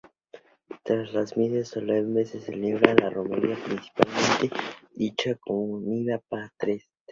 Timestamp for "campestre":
6.27-6.87